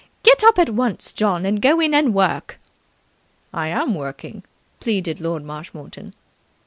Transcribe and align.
"Get 0.23 0.43
up 0.43 0.57
at 0.57 0.71
once, 0.71 1.13
John, 1.13 1.45
and 1.45 1.61
go 1.61 1.79
in 1.79 1.93
and 1.93 2.11
work." 2.11 2.59
"I 3.53 3.67
am 3.67 3.93
working," 3.93 4.43
pleaded 4.79 5.21
Lord 5.21 5.43
Marshmoreton. 5.43 6.15